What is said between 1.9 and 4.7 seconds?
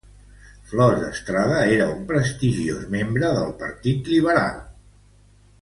un prestigiós membre del partit liberal.